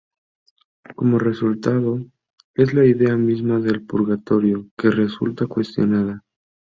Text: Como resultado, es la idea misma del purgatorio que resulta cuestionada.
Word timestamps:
Como 0.95 1.19
resultado, 1.19 1.99
es 2.55 2.73
la 2.73 2.85
idea 2.85 3.15
misma 3.17 3.59
del 3.59 3.85
purgatorio 3.85 4.67
que 4.75 4.89
resulta 4.89 5.45
cuestionada. 5.45 6.23